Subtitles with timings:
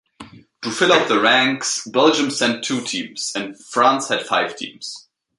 [0.63, 5.07] To fill out the ranks, Belgium sent two teams, and France had five teams.